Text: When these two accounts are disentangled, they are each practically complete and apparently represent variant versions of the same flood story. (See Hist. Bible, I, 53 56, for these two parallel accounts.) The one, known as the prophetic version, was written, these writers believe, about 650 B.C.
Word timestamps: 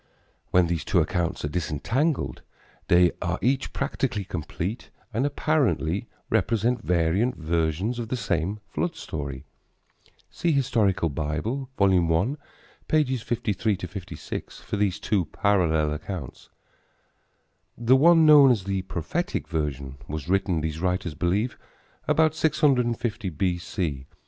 When 0.49 0.65
these 0.65 0.83
two 0.83 0.99
accounts 0.99 1.45
are 1.45 1.47
disentangled, 1.47 2.41
they 2.87 3.11
are 3.21 3.37
each 3.39 3.71
practically 3.71 4.23
complete 4.23 4.89
and 5.13 5.27
apparently 5.27 6.07
represent 6.31 6.81
variant 6.83 7.37
versions 7.37 7.99
of 7.99 8.07
the 8.07 8.17
same 8.17 8.57
flood 8.67 8.95
story. 8.95 9.45
(See 10.31 10.53
Hist. 10.53 10.73
Bible, 10.73 11.69
I, 11.79 12.35
53 12.89 13.75
56, 13.75 14.59
for 14.59 14.75
these 14.75 14.99
two 14.99 15.25
parallel 15.25 15.93
accounts.) 15.93 16.49
The 17.77 17.95
one, 17.95 18.25
known 18.25 18.49
as 18.49 18.63
the 18.63 18.81
prophetic 18.81 19.47
version, 19.47 19.97
was 20.07 20.27
written, 20.27 20.61
these 20.61 20.79
writers 20.79 21.13
believe, 21.13 21.59
about 22.07 22.33
650 22.33 23.29
B.C. 23.29 24.07